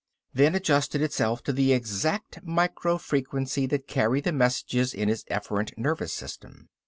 Then 0.33 0.55
adjusted 0.55 1.03
itself 1.03 1.43
to 1.43 1.53
the 1.53 1.73
exact 1.73 2.41
micro 2.43 2.97
frequency 2.97 3.67
that 3.67 3.87
carried 3.87 4.23
the 4.23 4.31
messages 4.31 4.95
in 4.95 5.09
his 5.09 5.25
efferent 5.25 5.77
nervous 5.77 6.11
system. 6.11 6.69